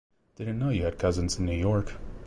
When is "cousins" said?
0.97-1.37